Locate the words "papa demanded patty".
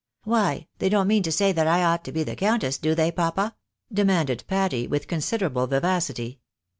3.11-4.87